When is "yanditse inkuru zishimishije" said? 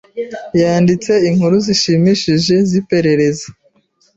0.61-2.55